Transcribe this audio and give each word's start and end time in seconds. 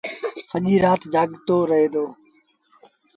سڄيٚ 0.49 0.81
رآت 0.83 1.01
جآڳتو 1.13 1.57
رهي 1.69 1.87
دو۔ 1.93 2.05